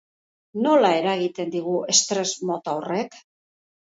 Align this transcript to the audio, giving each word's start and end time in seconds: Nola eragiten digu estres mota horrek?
Nola 0.61 0.89
eragiten 1.01 1.51
digu 1.57 1.75
estres 1.95 2.31
mota 2.51 2.75
horrek? 2.79 3.21